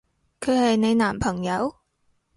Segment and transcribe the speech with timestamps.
[0.39, 1.75] 佢係你男朋友？